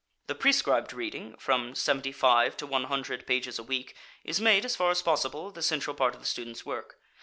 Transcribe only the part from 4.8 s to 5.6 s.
as possible,